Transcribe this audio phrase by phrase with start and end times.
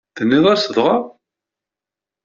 [0.17, 0.95] Tenniḍ-as-t dɣa?